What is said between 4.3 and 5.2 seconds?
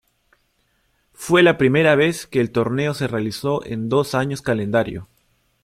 calendario.